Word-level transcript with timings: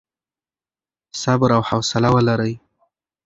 صبر 1.21 1.49
او 1.57 1.61
حوصله 1.69 2.09
ولرئ. 2.15 2.53